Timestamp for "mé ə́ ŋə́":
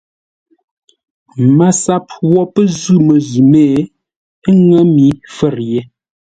3.51-4.83